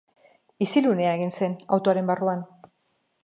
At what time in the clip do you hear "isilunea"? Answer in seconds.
0.65-1.11